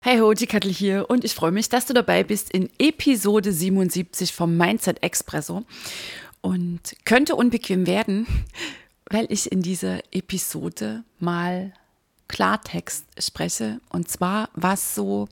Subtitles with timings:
[0.00, 3.52] Hey ho, die Kattel hier und ich freue mich, dass du dabei bist in Episode
[3.52, 5.64] 77 vom Mindset Expresso.
[6.40, 8.28] Und könnte unbequem werden,
[9.10, 11.72] weil ich in dieser Episode mal
[12.28, 13.80] Klartext spreche.
[13.88, 15.28] Und zwar, was so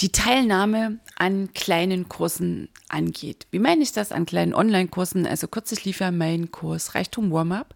[0.00, 3.46] die Teilnahme an kleinen Kursen angeht.
[3.50, 5.26] Wie meine ich das an kleinen Online-Kursen?
[5.26, 7.74] Also kurz, ich liefere meinen Kurs Reichtum Warm-up.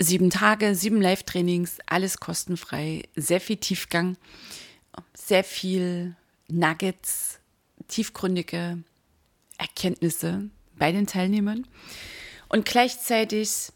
[0.00, 4.16] Sieben Tage, sieben Live-Trainings, alles kostenfrei, sehr viel Tiefgang
[5.14, 6.16] sehr viel
[6.48, 7.38] Nuggets,
[7.88, 8.78] tiefgründige
[9.58, 11.66] Erkenntnisse bei den Teilnehmern.
[12.48, 13.72] Und gleichzeitig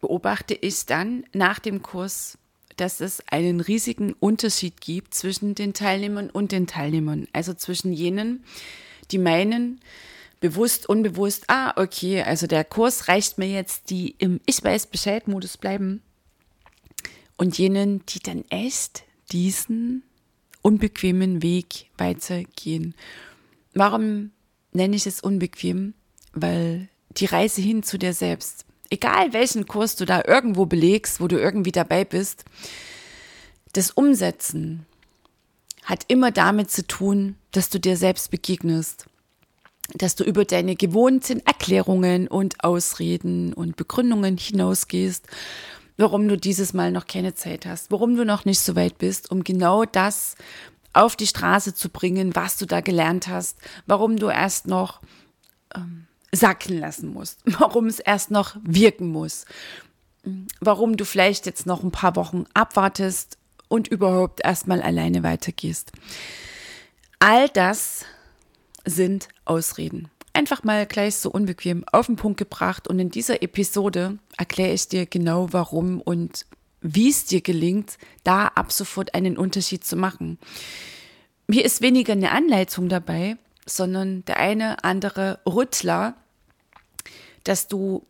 [0.00, 2.38] beobachte ich dann nach dem Kurs,
[2.76, 7.28] dass es einen riesigen Unterschied gibt zwischen den Teilnehmern und den Teilnehmern.
[7.32, 8.44] Also zwischen jenen,
[9.10, 9.80] die meinen,
[10.40, 15.56] bewusst, unbewusst, ah, okay, also der Kurs reicht mir jetzt, die im Ich weiß Bescheid-Modus
[15.56, 16.02] bleiben.
[17.36, 20.02] Und jenen, die dann echt diesen
[20.64, 22.94] unbequemen Weg weitergehen.
[23.74, 24.30] Warum
[24.72, 25.94] nenne ich es unbequem?
[26.32, 31.28] Weil die Reise hin zu dir selbst, egal welchen Kurs du da irgendwo belegst, wo
[31.28, 32.44] du irgendwie dabei bist,
[33.74, 34.86] das Umsetzen
[35.84, 39.06] hat immer damit zu tun, dass du dir selbst begegnest,
[39.92, 45.26] dass du über deine gewohnten Erklärungen und Ausreden und Begründungen hinausgehst
[45.96, 49.30] warum du dieses Mal noch keine Zeit hast, warum du noch nicht so weit bist,
[49.30, 50.34] um genau das
[50.92, 55.00] auf die Straße zu bringen, was du da gelernt hast, warum du erst noch
[55.74, 59.44] ähm, sacken lassen musst, warum es erst noch wirken muss,
[60.60, 63.38] warum du vielleicht jetzt noch ein paar Wochen abwartest
[63.68, 65.92] und überhaupt erstmal alleine weitergehst.
[67.18, 68.04] All das
[68.84, 72.88] sind Ausreden einfach mal gleich so unbequem auf den Punkt gebracht.
[72.88, 76.46] Und in dieser Episode erkläre ich dir genau warum und
[76.80, 80.38] wie es dir gelingt, da ab sofort einen Unterschied zu machen.
[81.50, 83.36] Hier ist weniger eine Anleitung dabei,
[83.66, 86.14] sondern der eine andere Rüttler,
[87.44, 88.06] dass du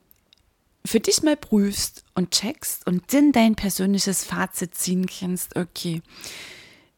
[0.85, 6.03] für dich mal prüfst und checkst und dann dein persönliches Fazit ziehen kannst, okay,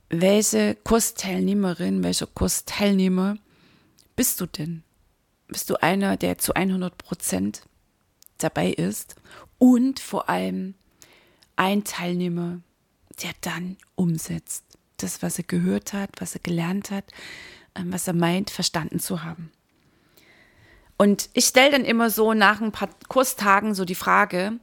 [0.09, 3.37] welche Kursteilnehmerin, welcher Kursteilnehmer
[4.17, 4.83] bist du denn?
[5.49, 7.63] Bist du einer, der zu 100 Prozent
[8.39, 9.17] dabei ist
[9.59, 10.75] und vor allem
[11.57, 12.61] ein Teilnehmer,
[13.23, 14.65] der dann umsetzt.
[14.99, 17.05] Das, was er gehört hat, was er gelernt hat,
[17.75, 19.51] ähm, was er meint, verstanden zu haben.
[20.97, 24.59] Und ich stelle dann immer so nach ein paar Kurstagen so die Frage,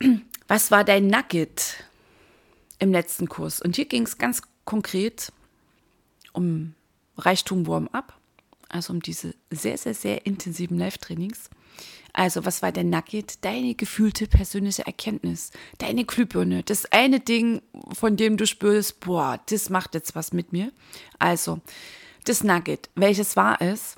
[0.48, 1.84] was war dein Nugget
[2.78, 3.60] im letzten Kurs?
[3.60, 5.32] Und hier ging es ganz konkret
[6.32, 6.74] um
[7.16, 8.14] Reichtum Warm-up
[8.74, 11.48] also um diese sehr, sehr, sehr intensiven Live-Trainings.
[12.12, 13.44] Also, was war der Nugget?
[13.44, 17.62] Deine gefühlte persönliche Erkenntnis, deine Glühbirne, das eine Ding,
[17.92, 20.72] von dem du spürst, boah, das macht jetzt was mit mir.
[21.18, 21.60] Also,
[22.24, 23.96] das Nugget, welches war es?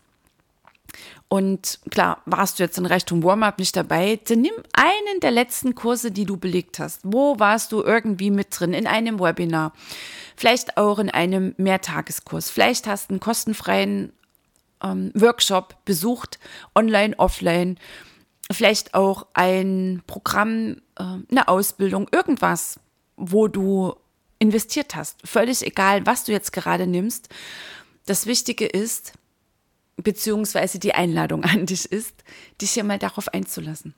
[1.28, 5.74] Und klar, warst du jetzt in Richtung Warm-up nicht dabei, dann nimm einen der letzten
[5.74, 7.00] Kurse, die du belegt hast.
[7.02, 8.72] Wo warst du irgendwie mit drin?
[8.72, 9.72] In einem Webinar,
[10.36, 12.48] vielleicht auch in einem Mehrtageskurs.
[12.48, 14.12] Vielleicht hast du einen kostenfreien
[14.82, 16.38] ähm, Workshop besucht,
[16.74, 17.78] online, offline,
[18.50, 22.80] vielleicht auch ein Programm, äh, eine Ausbildung, irgendwas,
[23.16, 23.94] wo du
[24.38, 25.26] investiert hast.
[25.26, 27.28] Völlig egal, was du jetzt gerade nimmst.
[28.04, 29.12] Das Wichtige ist,
[29.96, 32.14] beziehungsweise die Einladung an dich ist,
[32.60, 33.94] dich hier mal darauf einzulassen.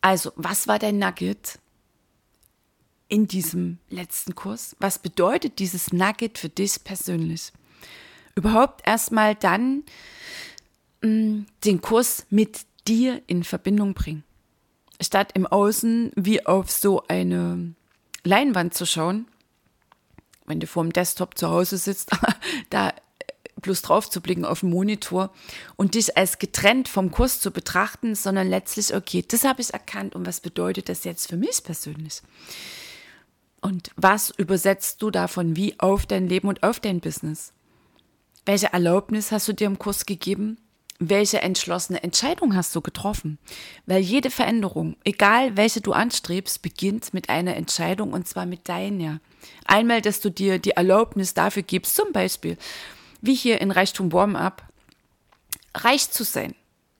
[0.00, 1.58] Also, was war dein Nugget
[3.08, 4.76] in diesem letzten Kurs?
[4.78, 7.52] Was bedeutet dieses Nugget für dich persönlich?
[8.38, 9.82] Überhaupt erstmal dann
[11.02, 14.24] mh, mm, den Kurs mit dir in Verbindung bringen.
[15.00, 17.74] Statt im Außen wie auf so eine
[18.24, 19.26] Leinwand zu schauen,
[20.46, 22.10] wenn du vor dem Desktop zu Hause sitzt,
[22.70, 22.94] da
[23.60, 25.30] bloß drauf zu blicken auf den Monitor
[25.76, 30.14] und dich als getrennt vom Kurs zu betrachten, sondern letztlich, okay, das habe ich erkannt
[30.14, 32.22] und was bedeutet das jetzt für mich persönlich?
[33.60, 37.52] Und was übersetzt du davon wie auf dein Leben und auf dein Business?
[38.44, 40.58] Welche Erlaubnis hast du dir im Kurs gegeben,
[41.00, 43.38] welche entschlossene Entscheidung hast du getroffen?
[43.86, 49.20] Weil jede Veränderung, egal welche du anstrebst, beginnt mit einer Entscheidung und zwar mit deiner.
[49.64, 52.56] Einmal, dass du dir die Erlaubnis dafür gibst, zum Beispiel,
[53.20, 54.64] wie hier in Reichtum Warm-up,
[55.74, 56.54] reich zu sein.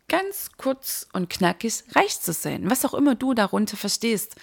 [0.06, 4.37] Ganz kurz und knackig reich zu sein, was auch immer du darunter verstehst.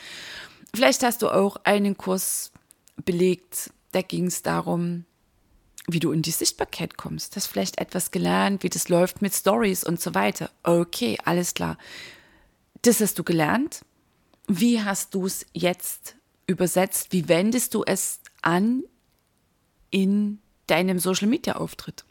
[0.75, 2.51] Vielleicht hast du auch einen Kurs
[3.05, 5.05] belegt, da ging es darum,
[5.87, 7.35] wie du in die Sichtbarkeit kommst.
[7.35, 10.49] Hast vielleicht etwas gelernt, wie das läuft mit Stories und so weiter.
[10.63, 11.77] Okay, alles klar.
[12.81, 13.81] Das hast du gelernt.
[14.47, 16.15] Wie hast du es jetzt
[16.47, 17.11] übersetzt?
[17.11, 18.83] Wie wendest du es an
[19.89, 22.05] in deinem Social Media Auftritt?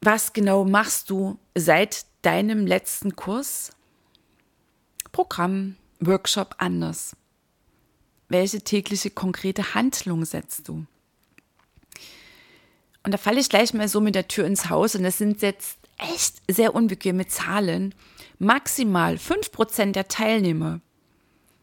[0.00, 3.70] Was genau machst du seit deinem letzten Kurs,
[5.12, 7.16] Programm, Workshop anders?
[8.28, 10.84] Welche tägliche konkrete Handlung setzt du?
[13.04, 15.42] Und da falle ich gleich mal so mit der Tür ins Haus und das sind
[15.42, 17.94] jetzt echt sehr unbequeme Zahlen.
[18.38, 20.80] Maximal 5% der Teilnehmer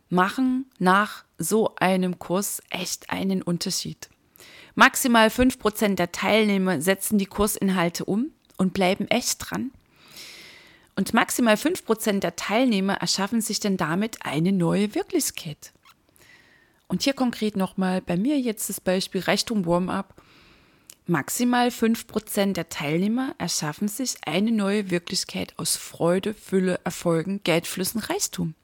[0.09, 4.09] machen nach so einem Kurs echt einen Unterschied.
[4.75, 9.71] Maximal 5% der Teilnehmer setzen die Kursinhalte um und bleiben echt dran.
[10.95, 15.73] Und maximal 5% der Teilnehmer erschaffen sich dann damit eine neue Wirklichkeit.
[16.87, 20.21] Und hier konkret nochmal bei mir jetzt das Beispiel Reichtum Warm-up.
[21.11, 28.55] Maximal 5% der Teilnehmer erschaffen sich eine neue Wirklichkeit aus Freude, Fülle, Erfolgen, Geldflüssen, Reichtum.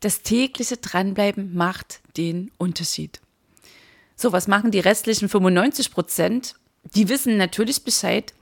[0.00, 3.20] Das tägliche Dranbleiben macht den Unterschied.
[4.16, 6.54] So, was machen die restlichen 95%
[6.94, 8.32] Die wissen natürlich Bescheid.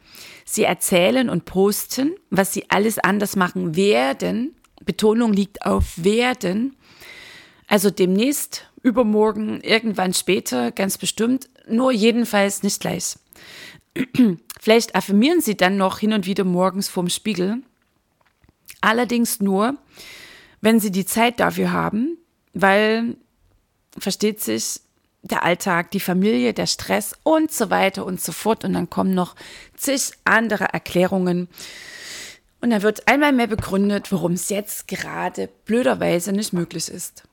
[0.44, 4.54] Sie erzählen und posten, was sie alles anders machen werden.
[4.84, 6.76] Betonung liegt auf werden.
[7.66, 13.16] Also demnächst, übermorgen, irgendwann später, ganz bestimmt, nur jedenfalls nicht gleich.
[14.60, 17.62] Vielleicht affirmieren sie dann noch hin und wieder morgens vorm Spiegel.
[18.80, 19.76] Allerdings nur,
[20.60, 22.16] wenn sie die Zeit dafür haben,
[22.54, 23.16] weil,
[23.98, 24.80] versteht sich,
[25.22, 28.64] der Alltag, die Familie, der Stress und so weiter und so fort.
[28.64, 29.34] Und dann kommen noch
[29.74, 31.48] zig andere Erklärungen.
[32.60, 37.24] Und dann wird einmal mehr begründet, warum es jetzt gerade blöderweise nicht möglich ist.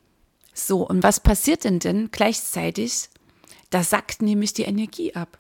[0.53, 3.09] So, und was passiert denn denn gleichzeitig?
[3.69, 5.39] Da sackt nämlich die Energie ab.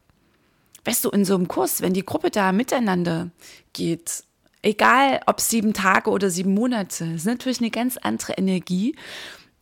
[0.85, 3.29] Weißt du, in so einem Kurs, wenn die Gruppe da miteinander
[3.73, 4.23] geht,
[4.61, 8.95] egal ob sieben Tage oder sieben Monate, ist natürlich eine ganz andere Energie,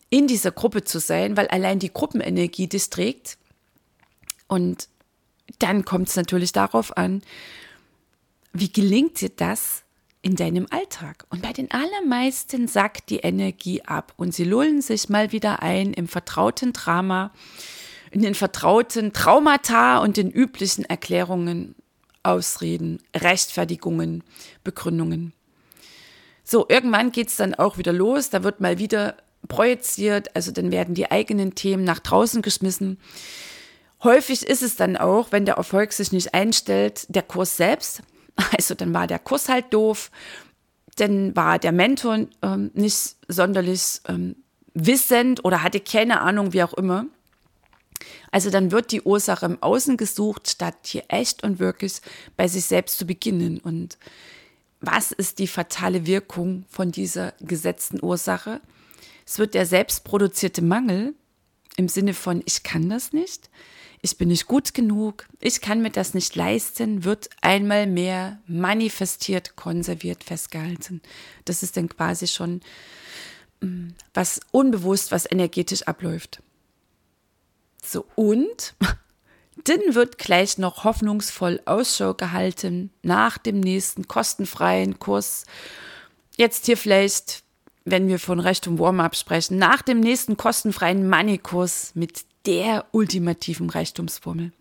[0.09, 3.38] in dieser Gruppe zu sein, weil allein die Gruppenenergie das trägt.
[4.48, 4.89] Und
[5.59, 7.21] dann kommt es natürlich darauf an,
[8.53, 9.83] wie gelingt dir das,
[10.21, 11.25] in deinem Alltag.
[11.29, 15.94] Und bei den allermeisten sackt die Energie ab und sie lullen sich mal wieder ein
[15.94, 17.31] im vertrauten Drama,
[18.12, 21.75] in den vertrauten Traumata und den üblichen Erklärungen,
[22.23, 24.23] Ausreden, Rechtfertigungen,
[24.63, 25.33] Begründungen.
[26.44, 29.15] So, irgendwann geht es dann auch wieder los, da wird mal wieder
[29.47, 33.00] projiziert, also dann werden die eigenen Themen nach draußen geschmissen.
[34.03, 38.01] Häufig ist es dann auch, wenn der Erfolg sich nicht einstellt, der Kurs selbst,
[38.57, 40.11] also dann war der Kurs halt doof,
[40.97, 44.35] dann war der Mentor ähm, nicht sonderlich ähm,
[44.73, 47.05] wissend oder hatte keine Ahnung, wie auch immer.
[48.31, 52.01] Also dann wird die Ursache im Außen gesucht, statt hier echt und wirklich
[52.38, 53.60] bei sich selbst zu beginnen.
[53.60, 53.98] Und
[54.79, 58.62] was ist die fatale Wirkung von dieser gesetzten Ursache?
[59.25, 61.13] Es wird der selbstproduzierte Mangel
[61.78, 63.50] im Sinne von, ich kann das nicht,
[64.01, 69.56] ich bin nicht gut genug, ich kann mir das nicht leisten, wird einmal mehr manifestiert,
[69.56, 71.01] konserviert, festgehalten.
[71.46, 72.62] Das ist dann quasi schon
[73.62, 76.42] mm, was unbewusst, was energetisch abläuft.
[77.84, 78.74] So, und
[79.63, 85.46] dann wird gleich noch hoffnungsvoll Ausschau gehalten nach dem nächsten kostenfreien Kurs.
[86.38, 87.44] Jetzt hier vielleicht,
[87.85, 93.69] wenn wir von Recht und Warm-up sprechen, nach dem nächsten kostenfreien Money-Kurs mit der ultimativen
[93.69, 94.51] Reichtumsformel.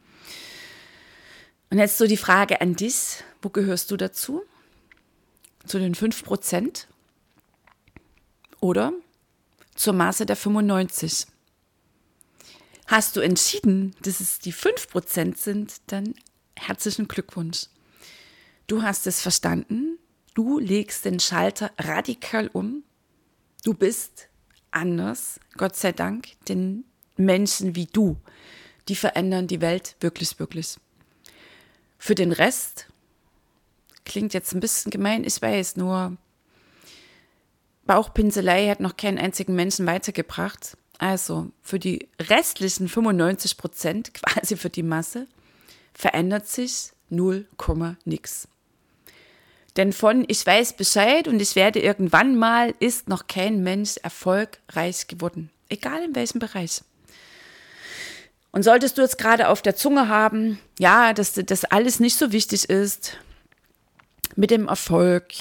[1.70, 4.42] Und jetzt so die Frage an dich, wo gehörst du dazu?
[5.66, 6.86] Zu den 5%
[8.60, 8.92] oder
[9.74, 11.26] zur Maße der 95?
[12.86, 16.14] Hast du entschieden, dass es die 5% sind, dann
[16.56, 17.66] herzlichen Glückwunsch.
[18.66, 19.98] Du hast es verstanden,
[20.34, 22.82] du legst den Schalter radikal um,
[23.62, 24.28] du bist
[24.70, 26.84] anders, Gott sei Dank, denn
[27.16, 28.16] Menschen wie du,
[28.88, 30.76] die verändern die Welt wirklich, wirklich.
[31.98, 32.86] Für den Rest
[34.04, 36.16] klingt jetzt ein bisschen gemein, ich weiß, nur
[37.86, 40.76] Bauchpinselei hat noch keinen einzigen Menschen weitergebracht.
[40.98, 45.26] Also für die restlichen 95 Prozent, quasi für die Masse,
[45.92, 47.46] verändert sich 0,
[48.04, 48.46] nix.
[49.76, 55.06] Denn von ich weiß Bescheid und ich werde irgendwann mal ist noch kein Mensch erfolgreich
[55.06, 55.50] geworden.
[55.68, 56.82] Egal in welchem Bereich.
[58.52, 62.32] Und solltest du jetzt gerade auf der Zunge haben, ja, dass das alles nicht so
[62.32, 63.16] wichtig ist
[64.34, 65.32] mit dem Erfolg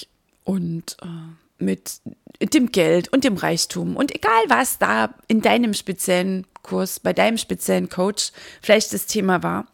[0.43, 2.01] und äh, mit
[2.53, 7.37] dem Geld und dem Reichtum und egal was da in deinem speziellen Kurs, bei deinem
[7.37, 8.31] speziellen Coach
[8.61, 9.67] vielleicht das Thema war,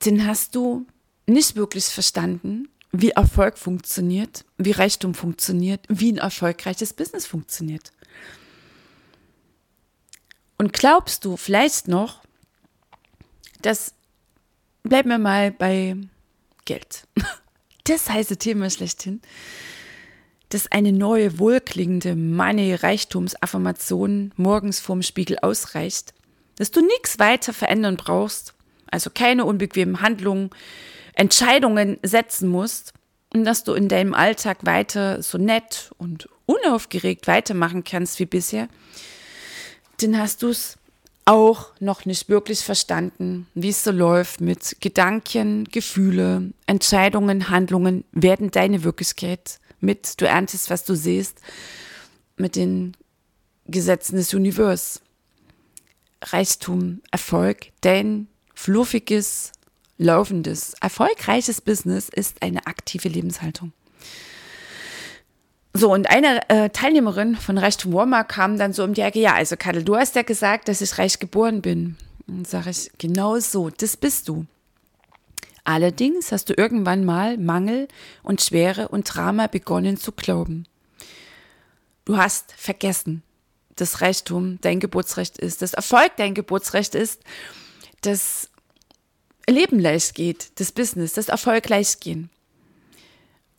[0.00, 0.86] dann hast du
[1.26, 7.92] nicht wirklich verstanden, wie Erfolg funktioniert, wie Reichtum funktioniert, wie ein erfolgreiches Business funktioniert.
[10.58, 12.22] Und glaubst du vielleicht noch,
[13.62, 13.94] dass,
[14.82, 15.96] bleiben wir mal bei
[16.64, 17.06] Geld.
[17.84, 19.22] Das heiße Thema schlechthin,
[20.50, 26.12] dass eine neue, wohlklingende Money-Reichtums-Affirmation morgens vorm Spiegel ausreicht,
[26.56, 28.52] dass du nichts weiter verändern brauchst,
[28.90, 30.50] also keine unbequemen Handlungen,
[31.14, 32.92] Entscheidungen setzen musst
[33.32, 38.68] und dass du in deinem Alltag weiter so nett und unaufgeregt weitermachen kannst wie bisher,
[39.98, 40.78] dann hast du es
[41.24, 48.50] auch noch nicht wirklich verstanden, wie es so läuft mit Gedanken, Gefühle, Entscheidungen, Handlungen werden
[48.50, 51.40] deine Wirklichkeit mit, du erntest, was du siehst,
[52.36, 52.96] mit den
[53.66, 55.02] Gesetzen des Universums.
[56.22, 59.52] Reichtum, Erfolg, dein fluffiges,
[60.00, 63.72] laufendes, erfolgreiches Business ist eine aktive Lebenshaltung.
[65.72, 69.34] So, und eine äh, Teilnehmerin von Reichtum Warmer kam dann so um die Ecke, ja,
[69.34, 71.96] also Kadel, du hast ja gesagt, dass ich reich geboren bin.
[72.26, 74.46] Und sage ich, genau so, das bist du.
[75.64, 77.86] Allerdings hast du irgendwann mal Mangel
[78.22, 80.66] und Schwere und Drama begonnen zu glauben.
[82.04, 83.22] Du hast vergessen,
[83.76, 87.22] dass Reichtum dein Geburtsrecht ist, dass Erfolg dein Geburtsrecht ist,
[88.00, 88.49] dass
[89.48, 92.30] Leben leicht geht, das Business, das Erfolg leicht gehen.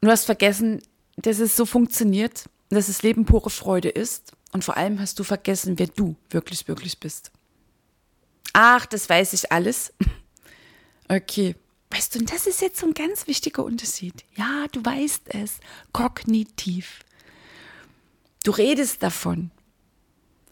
[0.01, 0.81] Du hast vergessen,
[1.17, 4.31] dass es so funktioniert, dass das Leben pure Freude ist.
[4.51, 7.31] Und vor allem hast du vergessen, wer du wirklich, wirklich bist.
[8.53, 9.93] Ach, das weiß ich alles.
[11.09, 11.57] Okay.
[11.89, 14.23] Weißt du, und das ist jetzt so ein ganz wichtiger Unterschied.
[14.37, 15.57] Ja, du weißt es.
[15.91, 17.01] Kognitiv.
[18.45, 19.51] Du redest davon.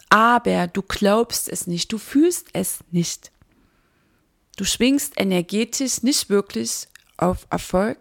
[0.09, 1.93] Aber du glaubst es nicht.
[1.93, 3.31] Du fühlst es nicht.
[4.59, 7.97] Du schwingst energetisch nicht wirklich auf Erfolg,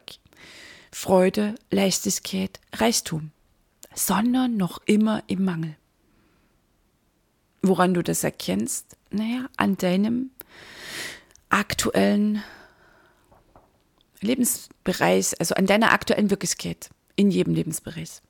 [0.91, 3.31] Freude, Leichtigkeit, Reichtum,
[3.95, 5.77] sondern noch immer im Mangel.
[7.63, 8.97] Woran du das erkennst?
[9.11, 10.33] Naja, an deinem
[11.49, 12.43] aktuellen
[14.21, 18.21] Lebensbereich, also an deiner aktuellen Wirklichkeit in jedem Lebensbereich.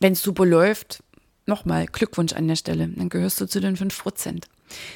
[0.00, 1.00] Wenn es super läuft,
[1.46, 4.48] nochmal Glückwunsch an der Stelle, dann gehörst du zu den 5 Prozent.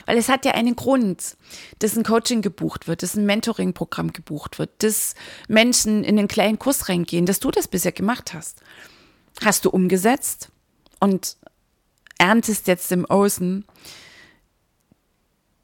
[0.06, 1.36] Weil es hat ja einen Grund,
[1.78, 5.14] dass ein Coaching gebucht wird, dass ein Mentoring-Programm gebucht wird, dass
[5.48, 8.60] Menschen in den kleinen Kurs reingehen, dass du das bisher gemacht hast.
[9.42, 10.48] Hast du umgesetzt
[11.00, 11.36] und
[12.18, 13.64] erntest jetzt im Außen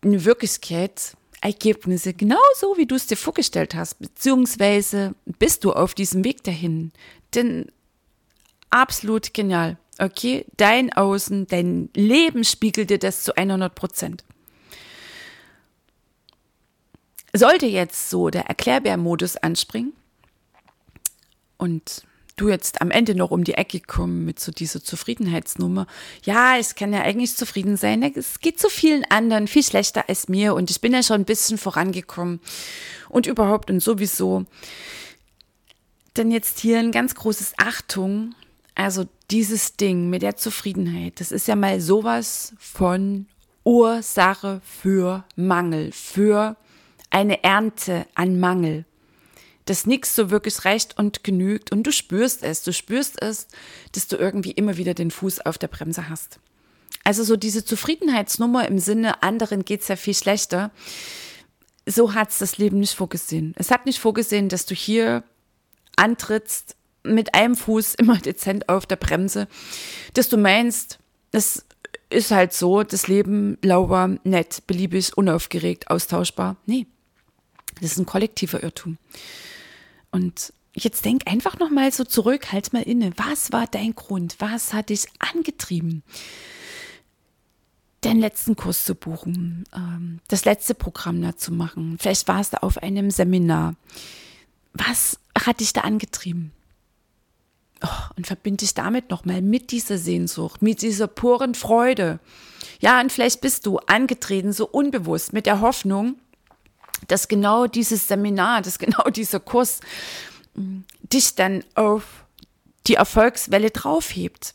[0.02, 6.24] eine Wirklichkeit, Ergebnisse, genauso wie du es dir vorgestellt hast, beziehungsweise bist du auf diesem
[6.24, 6.92] Weg dahin.
[7.34, 7.70] Denn
[8.74, 9.78] absolut genial.
[9.98, 14.24] Okay, dein Außen, dein Leben spiegelt dir das zu 100 Prozent.
[17.32, 19.92] Sollte jetzt so der Erklärbär-Modus anspringen
[21.56, 22.02] und
[22.36, 25.86] du jetzt am Ende noch um die Ecke kommen mit so dieser Zufriedenheitsnummer.
[26.24, 28.02] Ja, ich kann ja eigentlich zufrieden sein.
[28.02, 31.24] Es geht zu vielen anderen viel schlechter als mir und ich bin ja schon ein
[31.24, 32.40] bisschen vorangekommen
[33.08, 34.46] und überhaupt und sowieso.
[36.14, 38.34] Dann jetzt hier ein ganz großes Achtung.
[38.74, 43.26] Also dieses Ding mit der Zufriedenheit, das ist ja mal sowas von
[43.64, 46.56] Ursache für Mangel, für
[47.10, 48.84] eine Ernte an Mangel,
[49.64, 53.46] dass nichts so wirklich reicht und genügt und du spürst es, du spürst es,
[53.92, 56.40] dass du irgendwie immer wieder den Fuß auf der Bremse hast.
[57.04, 60.70] Also so diese Zufriedenheitsnummer im Sinne, anderen geht's ja viel schlechter,
[61.86, 63.54] so hat's das Leben nicht vorgesehen.
[63.56, 65.22] Es hat nicht vorgesehen, dass du hier
[65.96, 69.48] antrittst mit einem Fuß immer dezent auf der Bremse,
[70.14, 70.98] dass du meinst,
[71.32, 71.64] es
[72.10, 76.56] ist halt so, das Leben lauber, nett, beliebig, unaufgeregt, austauschbar.
[76.66, 76.86] Nee,
[77.80, 78.98] das ist ein kollektiver Irrtum.
[80.10, 83.12] Und jetzt denk einfach noch mal so zurück, halt mal inne.
[83.16, 84.36] Was war dein Grund?
[84.38, 86.02] Was hat dich angetrieben?
[88.04, 91.96] den letzten Kurs zu buchen, ähm, das letzte Programm da zu machen.
[91.98, 93.76] Vielleicht warst du auf einem Seminar.
[94.72, 96.52] Was hat dich da angetrieben?
[97.84, 102.18] Oh, und verbinde dich damit nochmal mit dieser Sehnsucht, mit dieser puren Freude.
[102.80, 106.16] Ja, und vielleicht bist du angetreten, so unbewusst, mit der Hoffnung,
[107.08, 109.80] dass genau dieses Seminar, dass genau dieser Kurs
[110.54, 112.04] mm, dich dann auf
[112.86, 114.54] die Erfolgswelle draufhebt.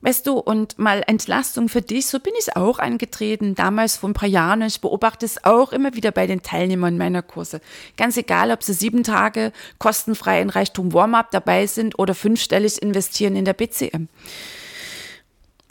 [0.00, 4.14] Weißt du, und mal Entlastung für dich, so bin ich auch angetreten, damals vor ein
[4.14, 4.62] paar Jahren.
[4.62, 7.60] Ich beobachte es auch immer wieder bei den Teilnehmern meiner Kurse.
[7.96, 13.34] Ganz egal, ob sie sieben Tage kostenfrei in Reichtum Warm-up dabei sind oder fünfstellig investieren
[13.34, 14.06] in der BCM.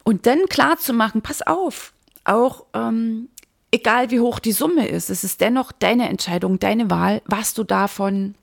[0.04, 1.94] Und dann klar zu machen, pass auf,
[2.26, 3.30] auch ähm,
[3.72, 7.64] egal wie hoch die Summe ist, es ist dennoch deine Entscheidung, deine Wahl, was du
[7.64, 8.36] davon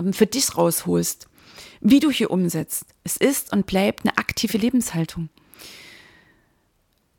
[0.00, 1.28] ähm, für dich rausholst
[1.84, 2.86] wie du hier umsetzt.
[3.04, 5.28] Es ist und bleibt eine aktive Lebenshaltung.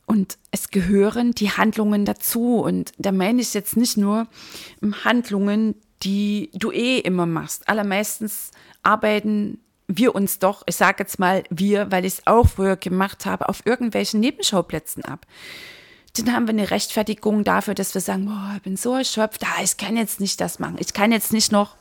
[0.08, 2.58] Und es gehören die Handlungen dazu.
[2.58, 4.28] Und da meine ich jetzt nicht nur
[5.04, 7.70] Handlungen, die du eh immer machst.
[7.70, 8.52] Allermeistens
[8.84, 13.28] arbeiten wir uns doch, ich sage jetzt mal wir, weil ich es auch früher gemacht
[13.28, 15.28] habe, auf irgendwelchen Nebenschauplätzen ab.
[16.18, 19.62] Dann haben wir eine Rechtfertigung dafür, dass wir sagen, boah, ich bin so erschöpft, ah,
[19.64, 21.76] ich kann jetzt nicht das machen, ich kann jetzt nicht noch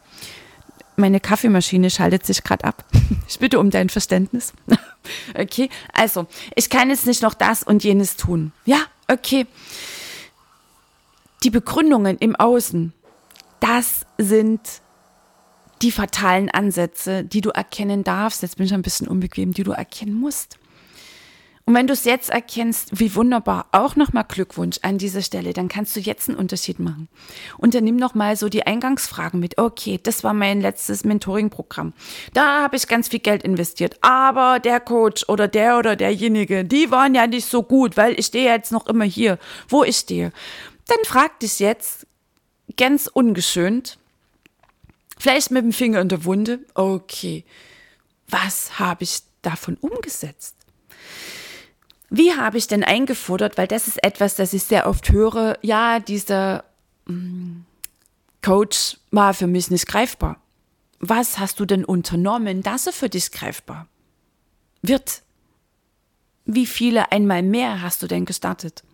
[0.97, 2.85] meine Kaffeemaschine schaltet sich gerade ab.
[3.27, 4.53] Ich bitte um dein Verständnis.
[5.39, 8.53] Okay, also, ich kann jetzt nicht noch das und jenes tun.
[8.65, 9.47] Ja, okay.
[11.43, 12.95] Die Begründungen im Außen,
[13.61, 14.61] das sind
[15.83, 18.41] die fatalen Ansätze, die du erkennen darfst.
[18.41, 20.59] Jetzt bin ich ein bisschen unbequem, die du erkennen musst.
[21.66, 25.68] Und wenn du es jetzt erkennst, wie wunderbar, auch nochmal Glückwunsch an dieser Stelle, dann
[25.68, 27.09] kannst du jetzt einen Unterschied machen.
[27.56, 29.56] Und dann nimm nochmal so die Eingangsfragen mit.
[29.56, 31.94] Okay, das war mein letztes Mentoring-Programm.
[32.35, 33.97] Da habe ich ganz viel Geld investiert.
[34.02, 38.26] Aber der Coach oder der oder derjenige, die waren ja nicht so gut, weil ich
[38.26, 40.33] stehe jetzt noch immer hier, wo ich stehe.
[40.87, 42.06] Dann frag dich jetzt
[42.76, 43.99] ganz ungeschönt,
[45.18, 47.44] vielleicht mit dem Finger in der Wunde, okay,
[48.28, 50.56] was habe ich davon umgesetzt?
[52.16, 53.59] Wie habe ich denn eingefordert?
[53.59, 55.59] Weil das ist etwas, das ich sehr oft höre.
[55.62, 56.62] Ja, dieser
[57.07, 57.62] mm,
[58.40, 60.40] Coach war für mich nicht greifbar.
[61.00, 63.88] Was hast du denn unternommen, dass er für dich greifbar
[64.81, 65.22] wird?
[66.44, 68.85] Wie viele einmal mehr hast du denn gestartet?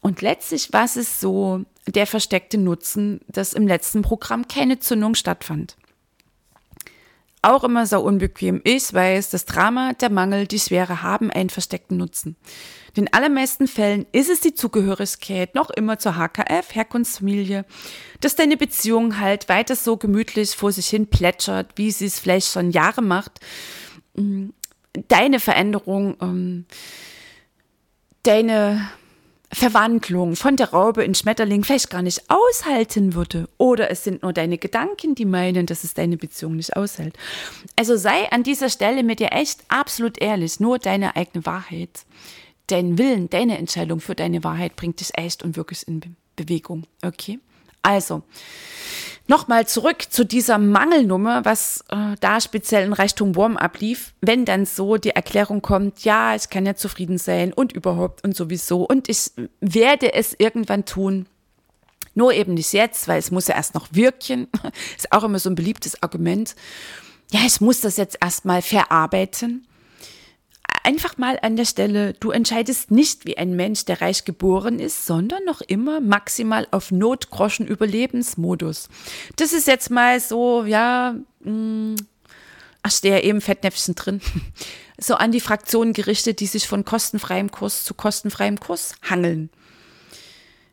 [0.00, 5.76] Und letztlich, was ist so der versteckte Nutzen, dass im letzten Programm keine Zündung stattfand?
[7.46, 8.60] Auch immer so unbequem.
[8.64, 12.36] Ich weiß, das Drama, der Mangel, die Schwere haben einen versteckten Nutzen.
[12.88, 17.64] In den allermeisten Fällen ist es die Zugehörigkeit noch immer zur HKF, Herkunftsfamilie,
[18.20, 22.50] dass deine Beziehung halt weiter so gemütlich vor sich hin plätschert, wie sie es vielleicht
[22.50, 23.40] schon Jahre macht.
[24.14, 24.48] Mm,
[25.08, 26.64] deine Veränderung, ähm,
[28.22, 28.90] deine
[29.52, 33.48] Verwandlung von der Raupe in Schmetterling vielleicht gar nicht aushalten würde.
[33.58, 37.16] Oder es sind nur deine Gedanken, die meinen, dass es deine Beziehung nicht aushält.
[37.76, 40.60] Also sei an dieser Stelle mit dir echt absolut ehrlich.
[40.60, 42.04] Nur deine eigene Wahrheit,
[42.66, 46.86] dein Willen, deine Entscheidung für deine Wahrheit bringt dich echt und wirklich in Be Bewegung.
[47.02, 47.38] Okay?
[47.86, 48.22] Also,
[49.28, 54.66] Nochmal zurück zu dieser Mangelnummer, was äh, da speziell in Reichtum Wurm ablief, wenn dann
[54.66, 59.08] so die Erklärung kommt, ja, ich kann ja zufrieden sein und überhaupt und sowieso und
[59.08, 61.26] ich werde es irgendwann tun.
[62.14, 64.46] Nur eben nicht jetzt, weil es muss ja erst noch wirken.
[64.96, 66.54] Ist auch immer so ein beliebtes Argument.
[67.32, 69.66] Ja, ich muss das jetzt erstmal verarbeiten
[70.86, 75.04] einfach mal an der Stelle, du entscheidest nicht wie ein Mensch, der reich geboren ist,
[75.04, 78.88] sondern noch immer maximal auf Notgroschen Überlebensmodus.
[79.34, 81.96] Das ist jetzt mal so, ja, mh, hm,
[82.82, 84.20] ach, stehe ja eben Fettnäpfchen drin,
[84.98, 89.50] so an die Fraktionen gerichtet, die sich von kostenfreiem Kurs zu kostenfreiem Kurs hangeln.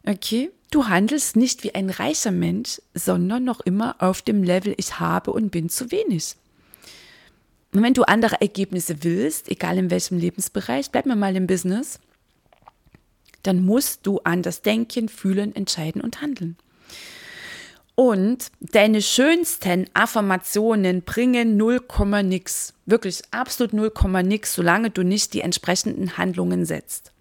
[0.06, 5.00] Okay, du handelst nicht wie ein reicher Mensch, sondern noch immer auf dem Level, ich
[5.00, 6.36] habe und bin zu wenig.
[7.74, 12.00] Und wenn du andere Ergebnisse willst, egal in welchem Lebensbereich, bleib mir mal im Business,
[13.42, 16.56] dann musst du anders denken, fühlen, entscheiden und handeln.
[17.96, 21.82] Und deine schönsten Affirmationen bringen 0,
[22.24, 22.74] nix.
[22.86, 23.92] Wirklich absolut 0,
[24.24, 27.12] nix, solange du nicht die entsprechenden Handlungen setzt.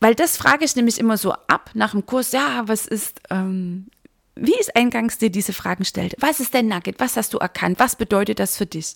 [0.00, 3.86] Weil das frage ich nämlich immer so ab nach dem Kurs, ja, was ist ähm,
[4.36, 6.14] wie es eingangs dir diese Fragen stellt.
[6.18, 7.00] Was ist dein Nugget?
[7.00, 7.78] Was hast du erkannt?
[7.78, 8.94] Was bedeutet das für dich?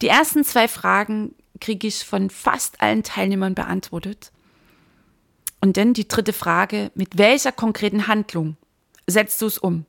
[0.00, 4.32] Die ersten zwei Fragen kriege ich von fast allen Teilnehmern beantwortet.
[5.60, 8.56] Und dann die dritte Frage, mit welcher konkreten Handlung
[9.06, 9.86] setzt du es um?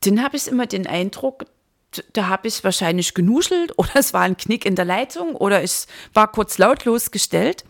[0.00, 1.44] Dann habe ich immer den Eindruck,
[2.12, 5.86] da habe ich wahrscheinlich genuschelt oder es war ein Knick in der Leitung oder ich
[6.14, 7.64] war kurz lautlos gestellt.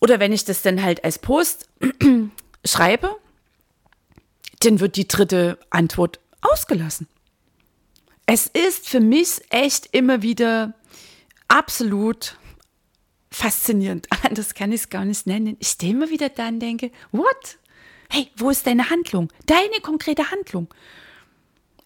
[0.00, 1.68] Oder wenn ich das dann halt als Post
[2.64, 3.16] schreibe,
[4.60, 7.08] dann wird die dritte Antwort ausgelassen.
[8.26, 10.74] Es ist für mich echt immer wieder
[11.48, 12.36] absolut
[13.30, 14.06] faszinierend.
[14.22, 15.56] Anders kann ich es gar nicht nennen.
[15.58, 17.58] Ich stehe immer wieder da und denke, what?
[18.08, 19.32] Hey, wo ist deine Handlung?
[19.46, 20.68] Deine konkrete Handlung.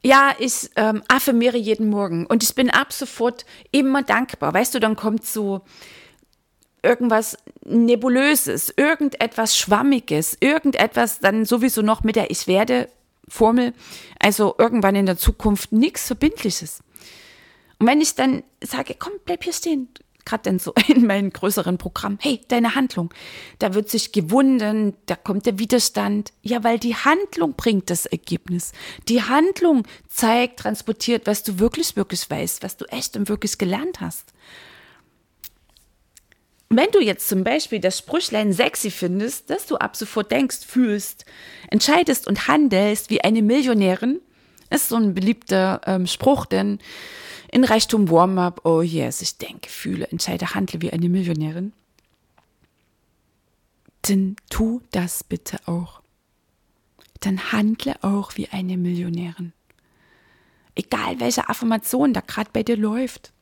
[0.02, 4.52] Ja, ich ähm, affirmiere jeden Morgen und ich bin ab sofort immer dankbar.
[4.52, 5.62] Weißt du, dann kommt so
[6.84, 12.88] irgendwas Nebulöses, irgendetwas Schwammiges, irgendetwas dann sowieso noch mit der Ich werde
[13.28, 13.72] Formel,
[14.18, 16.82] also irgendwann in der Zukunft nichts Verbindliches.
[17.78, 19.88] Und wenn ich dann sage, komm, bleib hier stehen,
[20.24, 23.12] gerade dann so in meinem größeren Programm, hey, deine Handlung,
[23.58, 26.32] da wird sich gewunden, da kommt der Widerstand.
[26.42, 28.72] Ja, weil die Handlung bringt das Ergebnis.
[29.08, 34.00] Die Handlung zeigt, transportiert, was du wirklich, wirklich weißt, was du echt und wirklich gelernt
[34.00, 34.32] hast.
[36.70, 41.24] Wenn du jetzt zum Beispiel das Sprüchlein sexy findest, dass du ab sofort denkst, fühlst,
[41.70, 44.20] entscheidest und handelst wie eine Millionärin,
[44.70, 46.78] ist so ein beliebter ähm, Spruch, denn
[47.52, 51.72] in Reichtum Warm-up, oh yes, ich denke, fühle, entscheide, handle wie eine Millionärin.
[54.02, 56.02] Dann tu das bitte auch.
[57.20, 59.52] Dann handle auch wie eine Millionärin.
[60.74, 63.32] Egal welche Affirmation da gerade bei dir läuft.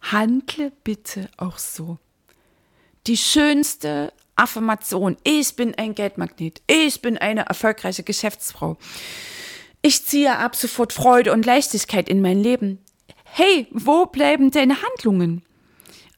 [0.00, 1.98] Handle bitte auch so.
[3.08, 5.16] Die schönste Affirmation.
[5.24, 6.62] Ich bin ein Geldmagnet.
[6.68, 8.76] Ich bin eine erfolgreiche Geschäftsfrau.
[9.82, 12.78] Ich ziehe ab sofort Freude und Leichtigkeit in mein Leben
[13.38, 15.42] hey, wo bleiben deine Handlungen?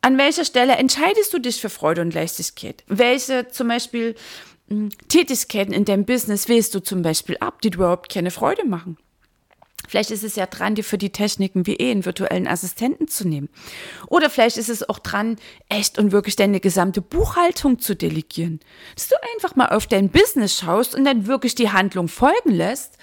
[0.02, 2.84] An welcher Stelle entscheidest du dich für Freude und Leichtigkeit?
[2.86, 4.14] Welche zum Beispiel
[4.68, 8.66] hm, Tätigkeiten in deinem Business wählst du zum Beispiel ab, die dir überhaupt keine Freude
[8.66, 8.96] machen?
[9.90, 13.26] Vielleicht ist es ja dran, dir für die Techniken wie eh einen virtuellen Assistenten zu
[13.26, 13.48] nehmen.
[14.06, 15.34] Oder vielleicht ist es auch dran,
[15.68, 18.60] echt und wirklich deine gesamte Buchhaltung zu delegieren.
[18.94, 22.98] Dass du einfach mal auf dein Business schaust und dann wirklich die Handlung folgen lässt,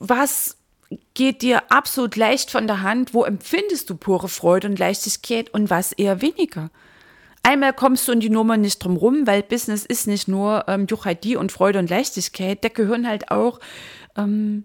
[0.00, 0.56] was
[1.14, 3.14] geht dir absolut leicht von der Hand?
[3.14, 6.70] Wo empfindest du pure Freude und Leichtigkeit und was eher weniger?
[7.44, 10.88] Einmal kommst du in die Nummer nicht drum rum, weil Business ist nicht nur ähm,
[10.90, 13.60] Juchadi und Freude und Leichtigkeit, da gehören halt auch
[14.16, 14.64] ähm,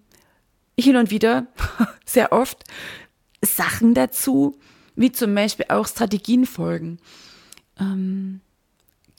[0.83, 1.47] hin und wieder,
[2.05, 2.63] sehr oft,
[3.41, 4.57] Sachen dazu,
[4.95, 6.99] wie zum Beispiel auch Strategien folgen.
[7.79, 8.41] Ähm,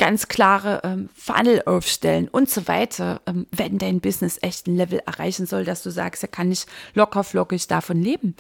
[0.01, 5.01] ganz klare ähm, Funnel aufstellen und so weiter, ähm, wenn dein Business echt ein Level
[5.05, 8.35] erreichen soll, dass du sagst, ja, kann ich locker flockig davon leben.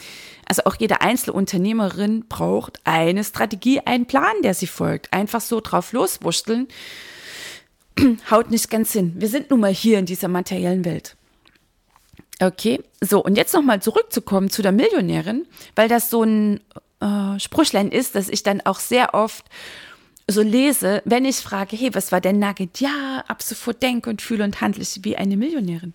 [0.47, 5.13] Also auch jede Einzelunternehmerin braucht eine Strategie, einen Plan, der sie folgt.
[5.13, 6.67] Einfach so drauf loswurschteln,
[8.31, 9.13] haut nicht ganz hin.
[9.19, 11.15] Wir sind nun mal hier in dieser materiellen Welt.
[12.43, 16.61] Okay, so und jetzt nochmal zurückzukommen zu der Millionärin, weil das so ein
[17.01, 19.45] äh, Sprüchlein ist, dass ich dann auch sehr oft
[20.27, 22.81] so lese, wenn ich frage, hey, was war dein Nugget?
[22.81, 25.93] Ja, ab sofort denke und fühle und handle ich wie eine Millionärin.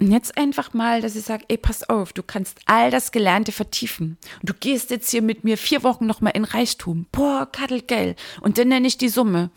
[0.00, 3.50] Und jetzt einfach mal, dass ich sage, ey, pass auf, du kannst all das Gelernte
[3.50, 4.16] vertiefen.
[4.44, 7.06] Du gehst jetzt hier mit mir vier Wochen nochmal in Reichtum.
[7.10, 8.14] Boah, Kaddelgeil.
[8.40, 9.50] Und dann nenne ich die Summe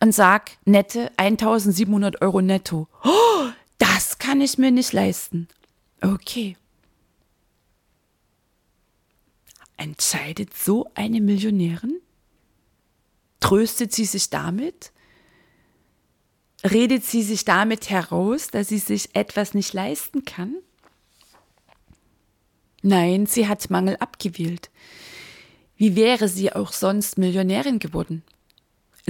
[0.00, 2.86] und sag, nette 1700 Euro netto.
[3.02, 5.48] Oh, das kann ich mir nicht leisten.
[6.00, 6.56] Okay.
[9.76, 12.00] Entscheidet so eine Millionärin?
[13.40, 14.92] Tröstet sie sich damit?
[16.64, 20.56] Redet sie sich damit heraus, dass sie sich etwas nicht leisten kann?
[22.82, 24.70] Nein, sie hat Mangel abgewählt.
[25.76, 28.24] Wie wäre sie auch sonst Millionärin geworden?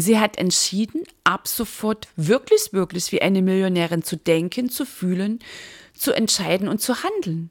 [0.00, 5.40] Sie hat entschieden, ab sofort wirklich, wirklich wie eine Millionärin zu denken, zu fühlen,
[5.94, 7.50] zu entscheiden und zu handeln.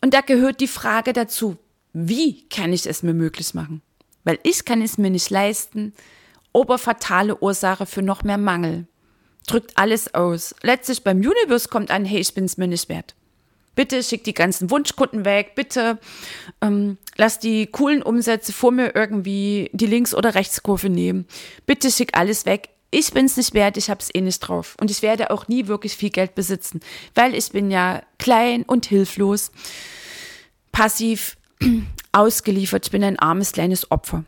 [0.00, 1.56] Und da gehört die Frage dazu,
[1.92, 3.82] wie kann ich es mir möglich machen?
[4.26, 5.94] weil ich kann es mir nicht leisten.
[6.52, 8.86] Oberfatale Ursache für noch mehr Mangel.
[9.46, 10.54] Drückt alles aus.
[10.62, 13.14] Letztlich beim Universe kommt an, hey, ich bin es mir nicht wert.
[13.76, 15.54] Bitte schick die ganzen Wunschkunden weg.
[15.54, 15.98] Bitte
[16.60, 21.26] ähm, lass die coolen Umsätze vor mir irgendwie die Links- oder Rechtskurve nehmen.
[21.66, 22.70] Bitte schick alles weg.
[22.90, 24.76] Ich bin es nicht wert, ich habe es eh nicht drauf.
[24.80, 26.80] Und ich werde auch nie wirklich viel Geld besitzen,
[27.14, 29.50] weil ich bin ja klein und hilflos,
[30.72, 31.36] passiv,
[32.12, 34.24] ausgeliefert, ich bin ein armes kleines Opfer.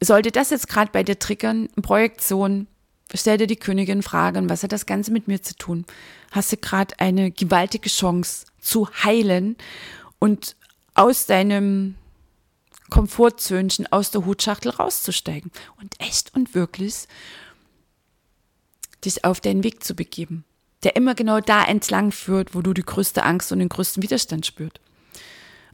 [0.00, 2.68] Sollte das jetzt gerade bei dir triggern, Projektion,
[3.14, 5.84] stell dir die Königin Fragen, was hat das Ganze mit mir zu tun?
[6.30, 9.56] Hast du gerade eine gewaltige Chance zu heilen
[10.18, 10.56] und
[10.94, 11.96] aus deinem
[12.90, 17.06] Komfortzönchen, aus der Hutschachtel rauszusteigen und echt und wirklich
[19.04, 20.44] dich auf deinen Weg zu begeben,
[20.82, 24.44] der immer genau da entlang führt, wo du die größte Angst und den größten Widerstand
[24.44, 24.80] spürst.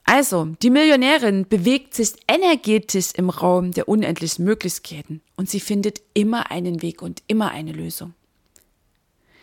[0.09, 6.53] Also, die Millionärin bewegt sich energetisch im Raum der unendlichen Möglichkeiten und sie findet immer
[6.53, 8.15] einen Weg und immer eine Lösung.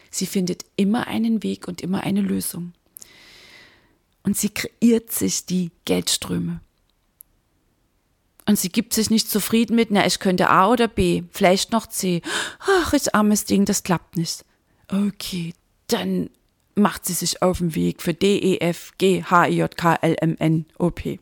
[0.09, 2.73] Sie findet immer einen Weg und immer eine Lösung.
[4.23, 6.61] Und sie kreiert sich die Geldströme.
[8.45, 11.87] Und sie gibt sich nicht zufrieden mit, na, ich könnte A oder B, vielleicht noch
[11.87, 12.21] C.
[12.59, 14.45] Ach, ich armes Ding, das klappt nicht.
[14.87, 15.53] Okay,
[15.87, 16.29] dann
[16.75, 19.95] macht sie sich auf den Weg für D, E, F, G, H, I, J, K,
[20.01, 21.19] L, M, N, O, P.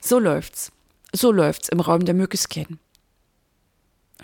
[0.00, 0.72] So läuft's.
[1.12, 2.78] So läuft's im Raum der Möglichkeiten.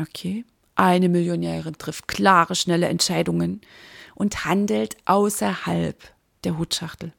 [0.01, 0.45] Okay.
[0.75, 3.61] Eine Millionärin trifft klare, schnelle Entscheidungen
[4.15, 6.13] und handelt außerhalb
[6.45, 7.13] der Hutschachtel.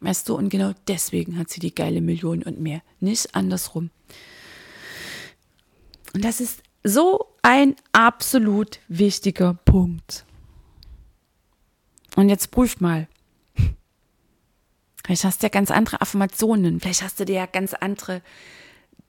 [0.00, 3.90] Weißt du, und genau deswegen hat sie die geile Million und mehr, nicht andersrum.
[6.14, 10.24] Und das ist so ein absolut wichtiger Punkt.
[12.16, 13.08] Und jetzt prüf mal.
[15.04, 18.22] Vielleicht hast du ja ganz andere Affirmationen, vielleicht hast du dir ja ganz andere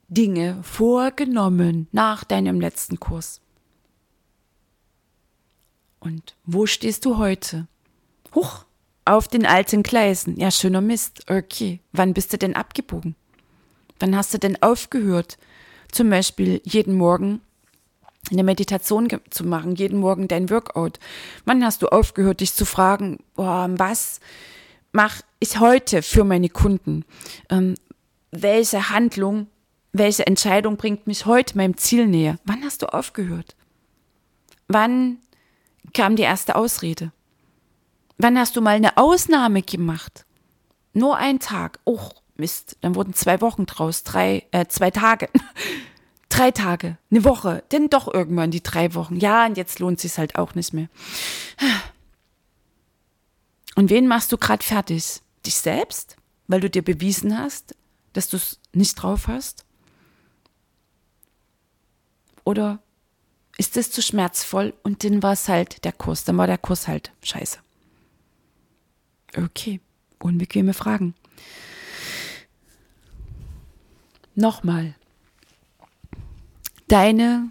[0.08, 3.40] Dinge vorgenommen nach deinem letzten Kurs.
[5.98, 7.66] Und wo stehst du heute?
[8.34, 8.66] Huch,
[9.06, 10.36] auf den alten Gleisen.
[10.36, 11.28] Ja, schöner Mist.
[11.30, 13.16] Okay, wann bist du denn abgebogen?
[13.98, 15.38] Wann hast du denn aufgehört,
[15.90, 17.40] zum Beispiel jeden Morgen
[18.30, 20.98] eine Meditation zu machen, jeden Morgen dein Workout?
[21.44, 24.20] Wann hast du aufgehört, dich zu fragen, boah, was
[24.92, 27.04] mache ich heute für meine Kunden?
[27.50, 27.74] Ähm,
[28.30, 29.48] welche Handlung
[29.98, 32.38] welche Entscheidung bringt mich heute meinem Ziel näher?
[32.44, 33.56] Wann hast du aufgehört?
[34.68, 35.18] Wann
[35.94, 37.12] kam die erste Ausrede?
[38.18, 40.24] Wann hast du mal eine Ausnahme gemacht?
[40.92, 41.78] Nur ein Tag.
[41.84, 45.28] Oh, Mist, dann wurden zwei Wochen draus, drei, äh, zwei Tage.
[46.36, 49.16] drei Tage, eine Woche, denn doch irgendwann die drei Wochen.
[49.16, 50.88] Ja, und jetzt lohnt sich's halt auch nicht mehr.
[53.74, 55.20] Und wen machst du gerade fertig?
[55.44, 56.16] Dich selbst?
[56.46, 57.74] Weil du dir bewiesen hast,
[58.12, 59.64] dass du es nicht drauf hast?
[62.44, 62.80] Oder
[63.58, 66.86] ist es zu schmerzvoll und dann war es halt der Kurs, dann war der Kurs
[66.86, 67.58] halt scheiße.
[69.36, 69.80] Okay,
[70.18, 71.14] unbequeme Fragen.
[74.34, 74.94] Nochmal.
[76.88, 77.50] Deine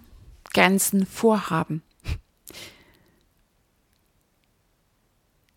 [0.54, 1.84] ganzen Vorhaben.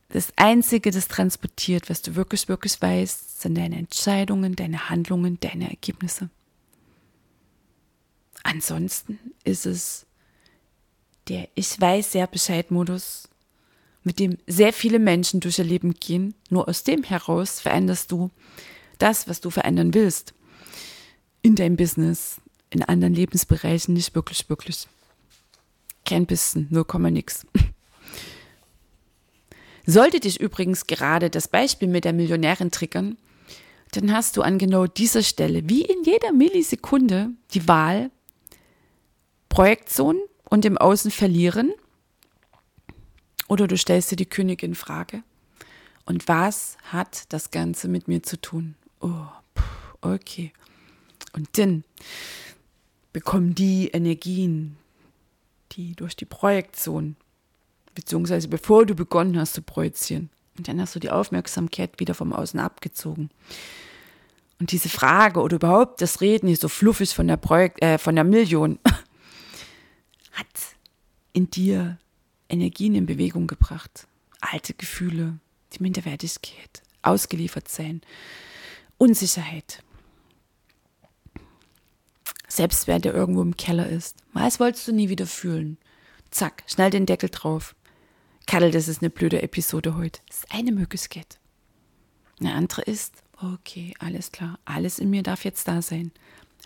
[0.08, 5.68] Das Einzige, das transportiert, was du wirklich, wirklich weißt, sind deine Entscheidungen, deine Handlungen, deine
[5.68, 6.30] Ergebnisse.
[8.42, 10.06] Ansonsten ist es
[11.28, 13.28] der Ich weiß sehr Bescheid-Modus,
[14.02, 16.34] mit dem sehr viele Menschen durch ihr Leben gehen.
[16.48, 18.30] Nur aus dem heraus veränderst du
[18.98, 20.32] das, was du verändern willst.
[21.42, 24.88] In deinem Business, in anderen Lebensbereichen nicht wirklich, wirklich.
[26.04, 27.46] Kein bisschen, nur Komma nix.
[29.86, 33.16] Sollte dich übrigens gerade das Beispiel mit der Millionärin triggern,
[33.92, 38.10] dann hast du an genau dieser Stelle, wie in jeder Millisekunde, die Wahl,
[39.48, 41.72] Projektion und im Außen verlieren.
[43.48, 45.22] Oder du stellst dir die Königin Frage.
[46.04, 48.74] Und was hat das Ganze mit mir zu tun?
[49.00, 49.26] Oh,
[50.02, 50.52] okay.
[51.32, 51.84] Und dann
[53.12, 54.76] bekommen die Energien,
[55.72, 57.16] die durch die Projektion,
[57.94, 62.32] beziehungsweise bevor du begonnen hast zu projizieren, und dann hast du die Aufmerksamkeit wieder vom
[62.32, 63.30] Außen abgezogen.
[64.58, 68.16] Und diese Frage oder überhaupt das Reden ist so fluffig von der Projekt, äh, von
[68.16, 68.80] der Million,
[70.32, 70.46] hat
[71.32, 71.98] in dir
[72.48, 74.08] Energien in Bewegung gebracht.
[74.40, 75.38] Alte Gefühle,
[75.72, 78.00] die Minderwertigkeit, ausgeliefert sein,
[78.96, 79.82] Unsicherheit.
[82.48, 84.16] Selbstwert, der irgendwo im Keller ist.
[84.32, 85.78] Was wolltest du nie wieder fühlen?
[86.30, 87.74] Zack, schnell den Deckel drauf.
[88.46, 90.20] Kadel, das ist eine blöde Episode heute.
[90.26, 91.38] Das ist eine Möglichkeit.
[92.40, 96.12] Eine andere ist, okay, alles klar, alles in mir darf jetzt da sein.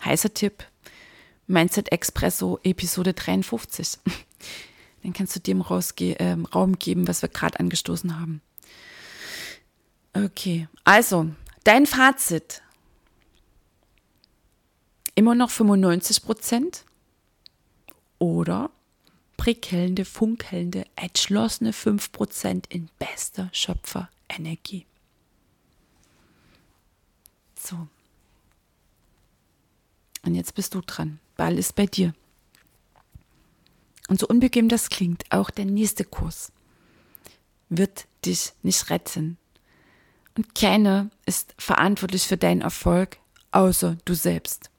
[0.03, 0.65] Heißer Tipp,
[1.47, 3.99] Mindset Expresso Episode 53.
[5.03, 8.41] Dann kannst du dem rausge äh, Raum geben, was wir gerade angestoßen haben.
[10.13, 11.27] Okay, also
[11.63, 12.62] dein Fazit.
[15.15, 16.85] Immer noch 95 Prozent
[18.19, 18.71] oder
[19.37, 24.85] prickelnde, funkelnde, entschlossene 5 Prozent in bester Schöpferenergie.
[27.59, 27.87] So.
[30.25, 31.19] Und jetzt bist du dran.
[31.35, 32.13] Ball ist bei dir.
[34.07, 36.51] Und so unbequem das klingt, auch der nächste Kurs
[37.69, 39.37] wird dich nicht retten.
[40.37, 43.17] Und keiner ist verantwortlich für deinen Erfolg,
[43.51, 44.69] außer du selbst.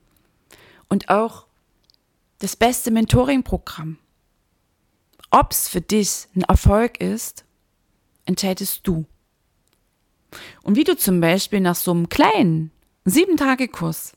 [0.95, 1.47] Und auch
[2.39, 3.99] das beste Mentoring-Programm.
[5.33, 7.45] Ob es für dich ein Erfolg ist,
[8.27, 9.05] entscheidest du.
[10.63, 12.71] Und wie du zum Beispiel nach so einem kleinen
[13.07, 14.13] Sieben-Tage-Kurs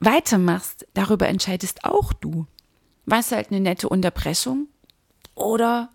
[0.00, 2.48] weitermachst, darüber entscheidest auch du.
[3.06, 4.66] Was halt eine nette Unterbrechung
[5.36, 5.92] oder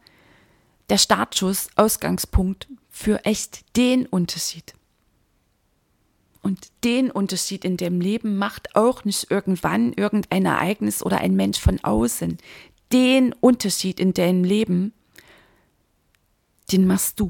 [0.88, 4.74] der Startschuss, Ausgangspunkt für echt den Unterschied.
[6.44, 11.58] Und den Unterschied in dem Leben macht auch nicht irgendwann irgendein Ereignis oder ein Mensch
[11.58, 12.38] von außen.
[12.92, 14.94] Den Unterschied in deinem Leben,
[16.72, 17.30] den machst du.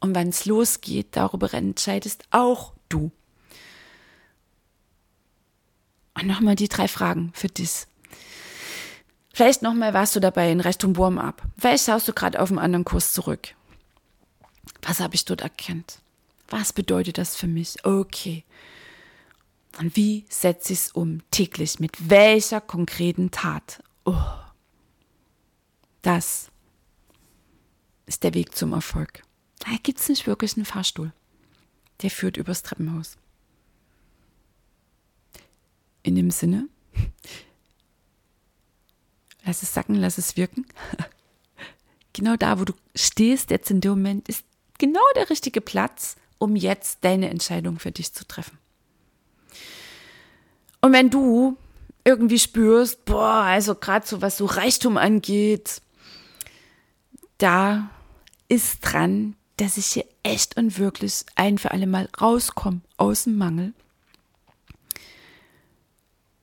[0.00, 3.12] Und wenn es losgeht, darüber entscheidest auch du.
[6.14, 7.86] Und nochmal die drei Fragen für dich.
[9.32, 11.42] Vielleicht nochmal warst du dabei in Richtung Warm-up.
[11.58, 13.54] Vielleicht schaust du gerade auf einen anderen Kurs zurück.
[14.82, 16.00] Was habe ich dort erkannt?
[16.48, 17.84] Was bedeutet das für mich?
[17.84, 18.44] Okay.
[19.78, 21.80] Und wie setze ich es um täglich?
[21.80, 23.82] Mit welcher konkreten Tat?
[24.04, 24.14] Oh.
[26.02, 26.50] Das
[28.06, 29.22] ist der Weg zum Erfolg.
[29.58, 31.12] Da gibt es nicht wirklich einen Fahrstuhl.
[32.02, 33.16] Der führt übers Treppenhaus.
[36.02, 36.68] In dem Sinne,
[39.44, 40.66] lass es sacken, lass es wirken.
[42.12, 44.44] genau da, wo du stehst, jetzt in dem Moment, ist
[44.78, 48.58] genau der richtige Platz, um jetzt deine Entscheidung für dich zu treffen.
[50.80, 51.56] Und wenn du
[52.04, 55.82] irgendwie spürst, boah, also gerade so was so Reichtum angeht,
[57.38, 57.90] da
[58.48, 63.36] ist dran, dass ich hier echt und wirklich ein für alle Mal rauskomme aus dem
[63.38, 63.72] Mangel.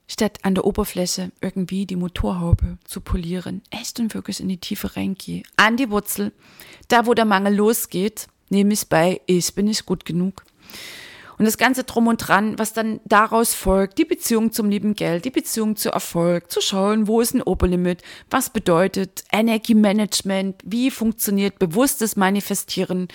[0.07, 4.95] Statt an der Oberfläche irgendwie die Motorhaube zu polieren, echt und wirklich in die Tiefe
[4.95, 6.33] reingehe, an die Wurzel,
[6.87, 10.43] da wo der Mangel losgeht, nehme ich bei, ich bin nicht gut genug.
[11.37, 15.25] Und das Ganze drum und dran, was dann daraus folgt, die Beziehung zum lieben Geld,
[15.25, 21.57] die Beziehung zu Erfolg, zu schauen, wo ist ein Oberlimit, was bedeutet Energiemanagement, wie funktioniert
[21.57, 23.07] bewusstes Manifestieren,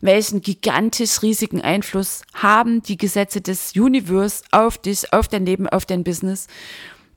[0.00, 5.84] welchen gigantisch riesigen Einfluss haben die Gesetze des Universe auf dich, auf dein Leben, auf
[5.84, 6.46] dein Business.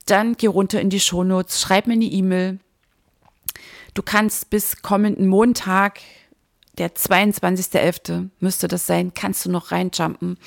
[0.04, 2.58] Dann geh runter in die Shownotes, schreib mir eine E-Mail.
[3.94, 6.00] Du kannst bis kommenden Montag
[6.78, 8.30] der 22.11.
[8.40, 10.38] müsste das sein, kannst du noch reinjumpen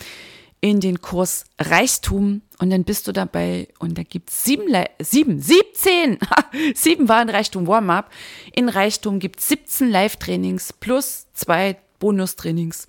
[0.59, 2.41] in den Kurs Reichtum?
[2.59, 3.67] Und dann bist du dabei.
[3.79, 4.67] Und da gibt es sieben,
[4.99, 6.17] sieben, 17,
[6.75, 8.11] sieben waren Reichtum Warm-up.
[8.53, 12.87] In Reichtum gibt es 17 Live-Trainings plus zwei Bonustrainings.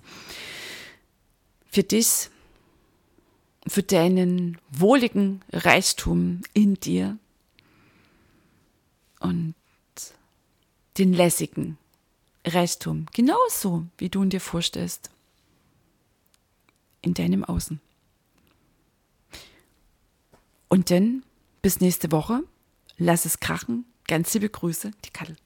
[1.70, 2.30] Für dich,
[3.66, 7.18] für deinen wohligen Reichtum in dir
[9.20, 9.54] und
[10.96, 11.78] den lässigen
[12.54, 15.10] Reichtum, genauso wie du ihn dir vorstellst,
[17.02, 17.80] in deinem Außen.
[20.68, 21.22] Und dann
[21.62, 22.42] bis nächste Woche.
[22.98, 23.84] Lass es krachen.
[24.06, 25.36] Ganz liebe Grüße, die Kattel.